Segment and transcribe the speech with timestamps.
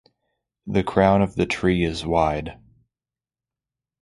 [0.65, 2.59] The crown of the tree is wide.